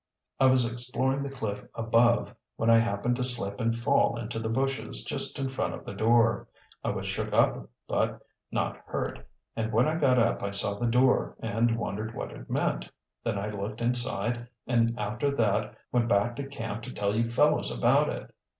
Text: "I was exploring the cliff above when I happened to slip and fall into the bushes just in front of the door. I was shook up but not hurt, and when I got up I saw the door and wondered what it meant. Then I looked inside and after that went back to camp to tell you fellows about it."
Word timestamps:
"I 0.39 0.47
was 0.47 0.65
exploring 0.67 1.21
the 1.21 1.29
cliff 1.29 1.63
above 1.75 2.33
when 2.55 2.71
I 2.71 2.79
happened 2.79 3.15
to 3.17 3.23
slip 3.23 3.61
and 3.61 3.77
fall 3.77 4.17
into 4.17 4.39
the 4.39 4.49
bushes 4.49 5.03
just 5.03 5.37
in 5.37 5.47
front 5.47 5.75
of 5.75 5.85
the 5.85 5.93
door. 5.93 6.47
I 6.83 6.89
was 6.89 7.05
shook 7.05 7.31
up 7.31 7.69
but 7.87 8.19
not 8.51 8.77
hurt, 8.87 9.23
and 9.55 9.71
when 9.71 9.87
I 9.87 9.97
got 9.99 10.17
up 10.17 10.41
I 10.41 10.49
saw 10.49 10.73
the 10.73 10.87
door 10.89 11.35
and 11.39 11.77
wondered 11.77 12.15
what 12.15 12.31
it 12.31 12.49
meant. 12.49 12.89
Then 13.23 13.37
I 13.37 13.49
looked 13.51 13.79
inside 13.79 14.47
and 14.65 14.97
after 14.99 15.29
that 15.35 15.77
went 15.91 16.09
back 16.09 16.35
to 16.37 16.47
camp 16.47 16.81
to 16.85 16.91
tell 16.91 17.15
you 17.15 17.23
fellows 17.23 17.69
about 17.69 18.09
it." 18.09 18.33